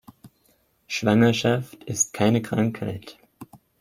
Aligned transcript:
Schwangerschaft 0.87 1.83
ist 1.83 2.11
keine 2.15 2.41
Krankheit. 2.41 3.19